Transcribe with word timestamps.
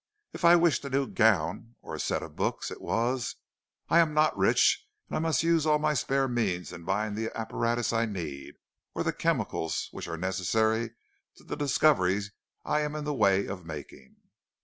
If 0.33 0.43
I 0.43 0.55
wished 0.55 0.83
a 0.83 0.89
new 0.89 1.05
gown, 1.05 1.75
or 1.83 1.93
a 1.93 1.99
set 1.99 2.23
of 2.23 2.35
books, 2.35 2.71
it 2.71 2.81
was: 2.81 3.35
'I 3.87 3.99
am 3.99 4.13
not 4.15 4.35
rich, 4.35 4.83
and 5.07 5.15
I 5.15 5.19
must 5.19 5.43
use 5.43 5.67
all 5.67 5.77
my 5.77 5.93
spare 5.93 6.27
means 6.27 6.73
in 6.73 6.85
buying 6.85 7.13
the 7.13 7.29
apparatus 7.37 7.93
I 7.93 8.07
need, 8.07 8.55
or 8.95 9.03
the 9.03 9.13
chemicals 9.13 9.89
which 9.91 10.07
are 10.07 10.17
necessary 10.17 10.93
to 11.35 11.43
the 11.43 11.55
discoveries 11.55 12.31
I 12.65 12.79
am 12.81 12.95
in 12.95 13.03
the 13.03 13.13
way 13.13 13.45
of 13.45 13.63
making.' 13.63 14.15